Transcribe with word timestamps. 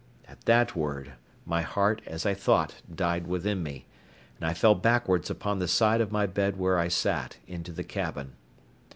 At 0.27 0.41
that 0.45 0.75
word, 0.75 1.13
my 1.45 1.61
heart, 1.61 2.01
as 2.07 2.25
I 2.25 2.33
thought, 2.33 2.81
died 2.91 3.27
within 3.27 3.61
me: 3.61 3.85
and 4.39 4.49
I 4.49 4.55
fell 4.55 4.73
backwards 4.73 5.29
upon 5.29 5.59
the 5.59 5.67
side 5.67 6.01
of 6.01 6.11
my 6.11 6.25
bed 6.25 6.57
where 6.57 6.79
I 6.79 6.87
sat, 6.87 7.37
into 7.45 7.71
the 7.71 7.83
cabin. 7.83 8.33